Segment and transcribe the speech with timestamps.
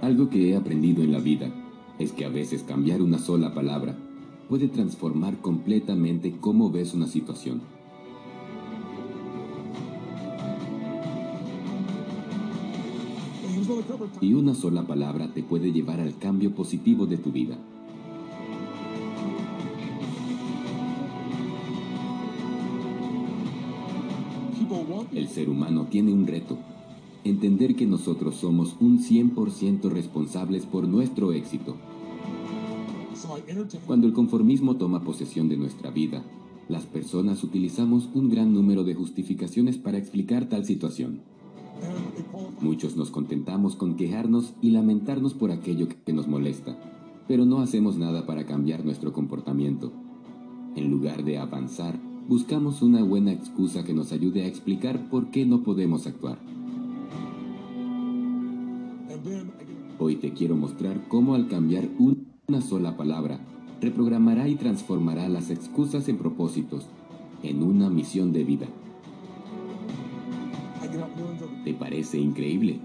[0.00, 1.50] Algo que he aprendido en la vida
[1.98, 3.96] es que a veces cambiar una sola palabra
[4.48, 7.60] puede transformar completamente cómo ves una situación.
[14.20, 17.58] Y una sola palabra te puede llevar al cambio positivo de tu vida.
[25.12, 26.56] El ser humano tiene un reto,
[27.24, 31.76] entender que nosotros somos un 100% responsables por nuestro éxito.
[33.86, 36.22] Cuando el conformismo toma posesión de nuestra vida,
[36.68, 41.20] las personas utilizamos un gran número de justificaciones para explicar tal situación.
[42.60, 46.76] Muchos nos contentamos con quejarnos y lamentarnos por aquello que nos molesta,
[47.26, 49.92] pero no hacemos nada para cambiar nuestro comportamiento.
[50.76, 51.98] En lugar de avanzar,
[52.28, 56.38] buscamos una buena excusa que nos ayude a explicar por qué no podemos actuar.
[59.98, 63.40] Hoy te quiero mostrar cómo al cambiar una sola palabra,
[63.80, 66.86] reprogramará y transformará las excusas en propósitos,
[67.42, 68.66] en una misión de vida.
[71.64, 72.78] ¿Te parece increíble?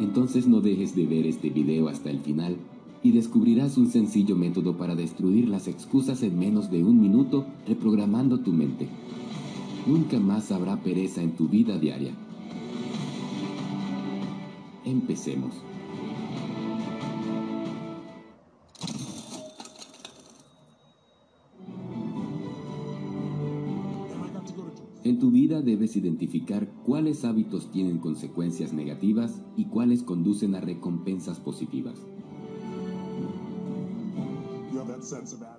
[0.00, 2.56] Entonces no dejes de ver este video hasta el final
[3.02, 8.40] y descubrirás un sencillo método para destruir las excusas en menos de un minuto reprogramando
[8.40, 8.88] tu mente.
[9.86, 12.12] Nunca más habrá pereza en tu vida diaria.
[14.88, 15.52] Empecemos.
[25.04, 31.38] En tu vida debes identificar cuáles hábitos tienen consecuencias negativas y cuáles conducen a recompensas
[31.38, 31.96] positivas.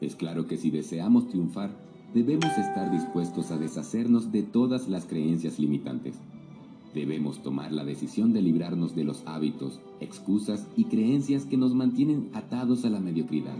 [0.00, 1.76] Es claro que si deseamos triunfar,
[2.14, 6.14] debemos estar dispuestos a deshacernos de todas las creencias limitantes.
[6.94, 12.30] Debemos tomar la decisión de librarnos de los hábitos, excusas y creencias que nos mantienen
[12.32, 13.56] atados a la mediocridad.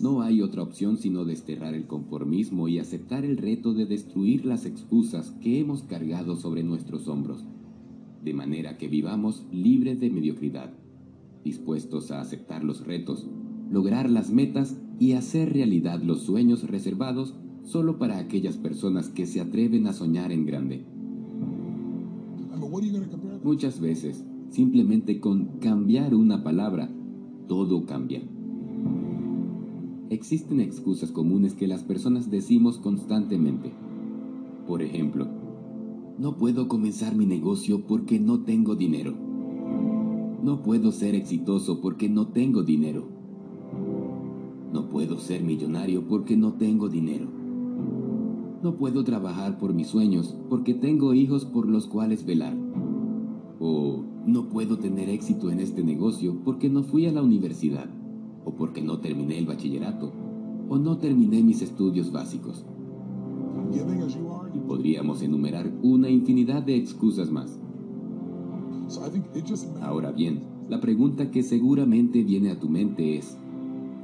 [0.00, 4.64] No hay otra opción sino desterrar el conformismo y aceptar el reto de destruir las
[4.64, 7.44] excusas que hemos cargado sobre nuestros hombros,
[8.24, 10.72] de manera que vivamos libres de mediocridad
[11.44, 13.26] dispuestos a aceptar los retos,
[13.70, 19.40] lograr las metas y hacer realidad los sueños reservados solo para aquellas personas que se
[19.40, 20.84] atreven a soñar en grande.
[23.44, 26.90] Muchas veces, simplemente con cambiar una palabra,
[27.48, 28.22] todo cambia.
[30.10, 33.72] Existen excusas comunes que las personas decimos constantemente.
[34.66, 35.26] Por ejemplo,
[36.18, 39.14] no puedo comenzar mi negocio porque no tengo dinero.
[40.42, 43.08] No puedo ser exitoso porque no tengo dinero.
[44.72, 47.26] No puedo ser millonario porque no tengo dinero.
[48.62, 52.56] No puedo trabajar por mis sueños porque tengo hijos por los cuales velar.
[53.58, 57.86] O no puedo tener éxito en este negocio porque no fui a la universidad.
[58.44, 60.12] O porque no terminé el bachillerato.
[60.68, 62.64] O no terminé mis estudios básicos.
[64.54, 67.58] Y podríamos enumerar una infinidad de excusas más.
[69.80, 73.36] Ahora bien, la pregunta que seguramente viene a tu mente es,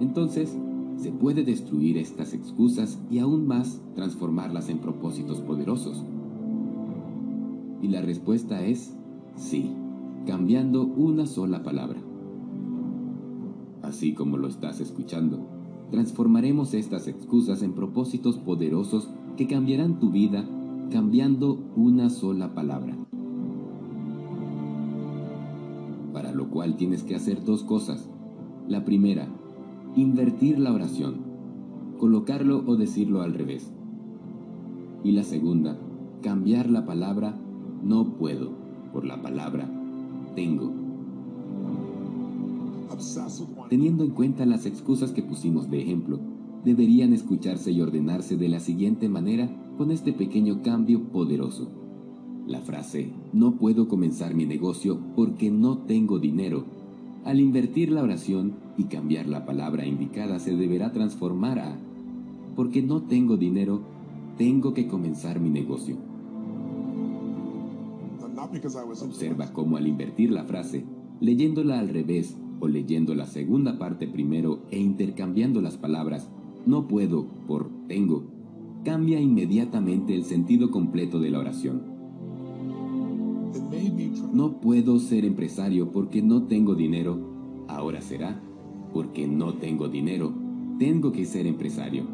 [0.00, 0.56] entonces,
[0.98, 6.04] ¿se puede destruir estas excusas y aún más transformarlas en propósitos poderosos?
[7.80, 8.94] Y la respuesta es
[9.34, 9.72] sí,
[10.26, 12.00] cambiando una sola palabra.
[13.82, 15.46] Así como lo estás escuchando,
[15.90, 20.44] transformaremos estas excusas en propósitos poderosos que cambiarán tu vida
[20.90, 22.98] cambiando una sola palabra.
[26.18, 28.10] para lo cual tienes que hacer dos cosas.
[28.66, 29.28] La primera,
[30.00, 31.16] invertir la oración,
[31.98, 33.72] colocarlo o decirlo al revés.
[35.04, 35.78] Y la segunda,
[36.22, 37.34] cambiar la palabra
[37.82, 38.52] no puedo
[38.92, 39.68] por la palabra
[40.34, 40.72] tengo.
[43.68, 46.18] Teniendo en cuenta las excusas que pusimos de ejemplo,
[46.64, 51.70] deberían escucharse y ordenarse de la siguiente manera con este pequeño cambio poderoso.
[52.46, 56.64] La frase no puedo comenzar mi negocio porque no tengo dinero.
[57.24, 61.76] Al invertir la oración y cambiar la palabra indicada se deberá transformar a
[62.56, 63.82] porque no tengo dinero,
[64.36, 65.96] tengo que comenzar mi negocio.
[69.02, 70.84] Observa cómo al invertir la frase,
[71.20, 76.28] leyéndola al revés o leyendo la segunda parte primero e intercambiando las palabras
[76.66, 78.24] no puedo por tengo,
[78.84, 81.97] cambia inmediatamente el sentido completo de la oración.
[84.32, 87.18] No puedo ser empresario porque no tengo dinero.
[87.68, 88.40] Ahora será
[88.92, 90.32] porque no tengo dinero.
[90.78, 92.04] Tengo que ser empresario.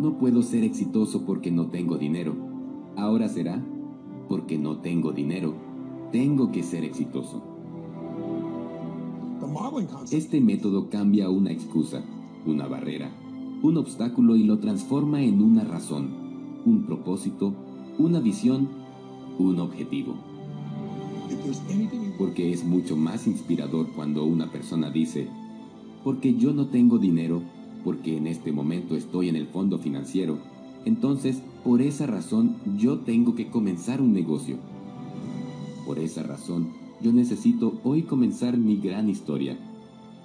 [0.00, 2.34] No puedo ser exitoso porque no tengo dinero.
[2.96, 3.62] Ahora será
[4.28, 5.54] porque no tengo dinero,
[6.10, 7.42] tengo que ser exitoso.
[10.10, 12.02] Este método cambia una excusa,
[12.46, 13.10] una barrera,
[13.62, 16.08] un obstáculo y lo transforma en una razón,
[16.64, 17.52] un propósito,
[17.98, 18.68] una visión,
[19.38, 20.14] un objetivo.
[22.18, 25.28] Porque es mucho más inspirador cuando una persona dice,
[26.04, 27.42] porque yo no tengo dinero,
[27.84, 30.38] porque en este momento estoy en el fondo financiero,
[30.84, 34.56] entonces por esa razón yo tengo que comenzar un negocio.
[35.86, 36.68] Por esa razón
[37.02, 39.56] yo necesito hoy comenzar mi gran historia.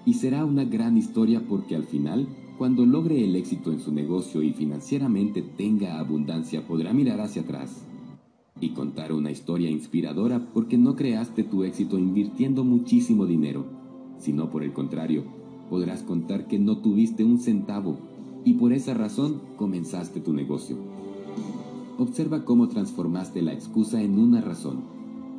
[0.05, 2.27] Y será una gran historia porque al final,
[2.57, 7.81] cuando logre el éxito en su negocio y financieramente tenga abundancia, podrá mirar hacia atrás
[8.59, 13.65] y contar una historia inspiradora porque no creaste tu éxito invirtiendo muchísimo dinero,
[14.19, 15.23] sino por el contrario,
[15.69, 17.97] podrás contar que no tuviste un centavo
[18.43, 20.77] y por esa razón comenzaste tu negocio.
[21.97, 24.81] Observa cómo transformaste la excusa en una razón,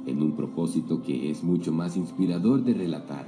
[0.06, 3.26] en un propósito que es mucho más inspirador de relatar.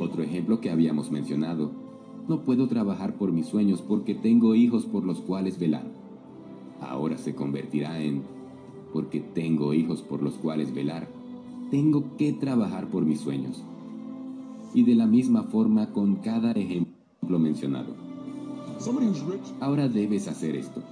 [0.00, 1.83] Otro ejemplo que habíamos mencionado,
[2.28, 5.84] no puedo trabajar por mis sueños porque tengo hijos por los cuales velar.
[6.80, 8.22] Ahora se convertirá en,
[8.92, 11.08] porque tengo hijos por los cuales velar,
[11.70, 13.62] tengo que trabajar por mis sueños.
[14.74, 17.94] Y de la misma forma con cada ejemplo mencionado.
[19.60, 20.82] Ahora debes hacer esto.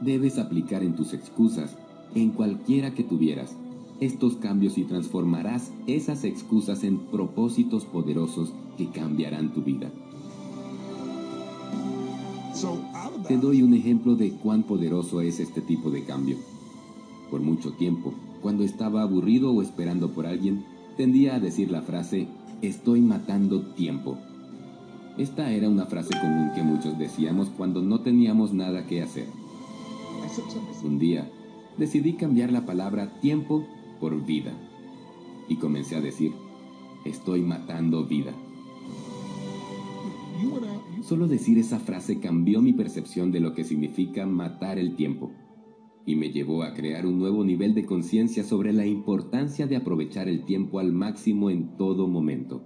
[0.00, 1.76] Debes aplicar en tus excusas,
[2.14, 3.56] en cualquiera que tuvieras,
[4.00, 9.90] estos cambios y transformarás esas excusas en propósitos poderosos que cambiarán tu vida.
[13.28, 16.38] Te doy un ejemplo de cuán poderoso es este tipo de cambio.
[17.30, 18.12] Por mucho tiempo,
[18.42, 20.64] cuando estaba aburrido o esperando por alguien,
[20.96, 22.26] tendía a decir la frase,
[22.60, 24.18] estoy matando tiempo.
[25.18, 29.28] Esta era una frase común que muchos decíamos cuando no teníamos nada que hacer.
[30.82, 31.30] Un día,
[31.76, 33.64] decidí cambiar la palabra tiempo
[34.00, 34.52] por vida.
[35.48, 36.32] Y comencé a decir,
[37.04, 38.32] estoy matando vida.
[41.02, 45.32] Solo decir esa frase cambió mi percepción de lo que significa matar el tiempo
[46.04, 50.28] y me llevó a crear un nuevo nivel de conciencia sobre la importancia de aprovechar
[50.28, 52.62] el tiempo al máximo en todo momento.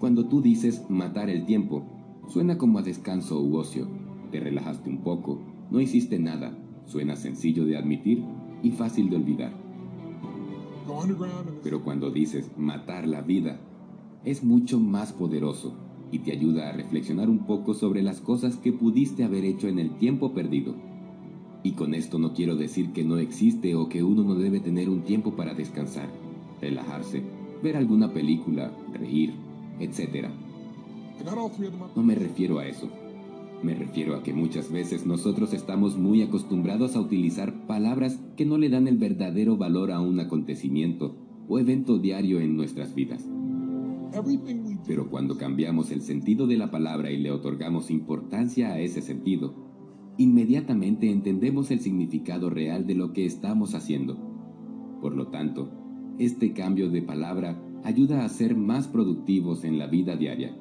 [0.00, 1.84] Cuando tú dices matar el tiempo,
[2.28, 3.86] suena como a descanso u ocio.
[4.30, 6.56] Te relajaste un poco, no hiciste nada,
[6.86, 8.24] suena sencillo de admitir
[8.62, 9.52] y fácil de olvidar.
[11.62, 13.60] Pero cuando dices matar la vida,
[14.24, 18.72] es mucho más poderoso y te ayuda a reflexionar un poco sobre las cosas que
[18.72, 20.74] pudiste haber hecho en el tiempo perdido.
[21.62, 24.88] Y con esto no quiero decir que no existe o que uno no debe tener
[24.88, 26.08] un tiempo para descansar,
[26.60, 27.22] relajarse,
[27.62, 29.32] ver alguna película, reír,
[29.80, 30.28] etc.
[31.94, 32.88] No me refiero a eso.
[33.62, 38.58] Me refiero a que muchas veces nosotros estamos muy acostumbrados a utilizar palabras que no
[38.58, 41.16] le dan el verdadero valor a un acontecimiento
[41.48, 43.26] o evento diario en nuestras vidas.
[44.86, 49.54] Pero cuando cambiamos el sentido de la palabra y le otorgamos importancia a ese sentido,
[50.16, 54.16] inmediatamente entendemos el significado real de lo que estamos haciendo.
[55.00, 55.70] Por lo tanto,
[56.18, 60.56] este cambio de palabra ayuda a ser más productivos en la vida diaria.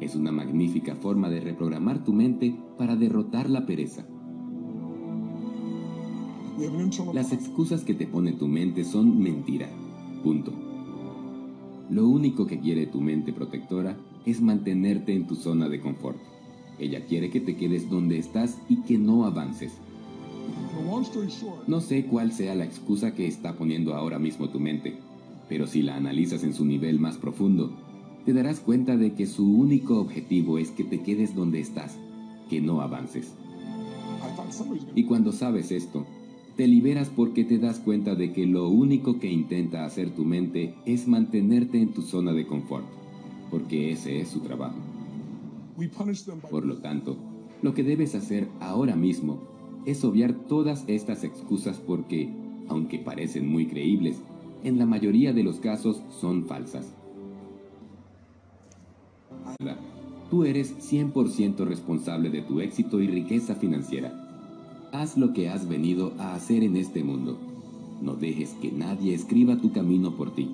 [0.00, 4.06] Es una magnífica forma de reprogramar tu mente para derrotar la pereza.
[7.12, 9.68] Las excusas que te pone tu mente son mentira.
[10.22, 10.63] Punto.
[11.90, 16.18] Lo único que quiere tu mente protectora es mantenerte en tu zona de confort.
[16.78, 19.72] Ella quiere que te quedes donde estás y que no avances.
[21.66, 24.96] No sé cuál sea la excusa que está poniendo ahora mismo tu mente,
[25.48, 27.72] pero si la analizas en su nivel más profundo,
[28.24, 31.98] te darás cuenta de que su único objetivo es que te quedes donde estás,
[32.48, 33.34] que no avances.
[34.94, 36.06] Y cuando sabes esto,
[36.56, 40.74] te liberas porque te das cuenta de que lo único que intenta hacer tu mente
[40.86, 42.84] es mantenerte en tu zona de confort,
[43.50, 44.78] porque ese es su trabajo.
[46.50, 47.16] Por lo tanto,
[47.60, 49.40] lo que debes hacer ahora mismo
[49.84, 52.28] es obviar todas estas excusas porque,
[52.68, 54.22] aunque parecen muy creíbles,
[54.62, 56.94] en la mayoría de los casos son falsas.
[60.30, 64.23] Tú eres 100% responsable de tu éxito y riqueza financiera.
[64.94, 67.36] Haz lo que has venido a hacer en este mundo.
[68.00, 70.48] No dejes que nadie escriba tu camino por ti.